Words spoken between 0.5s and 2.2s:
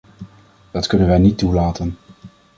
Dat kunnen wij niet toelaten!